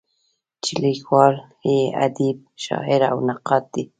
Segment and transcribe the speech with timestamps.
[0.63, 1.35] چې لیکوال
[1.69, 3.83] یې ادیب، شاعر او نقاد دی.